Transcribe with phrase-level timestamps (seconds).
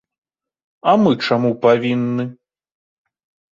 [0.91, 2.25] А мы чаму павінны?